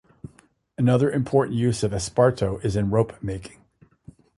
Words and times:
Another 0.79 1.11
important 1.11 1.55
use 1.59 1.83
of 1.83 1.91
esparto 1.91 2.59
is 2.65 2.75
in 2.75 2.89
rope-making. 2.89 3.59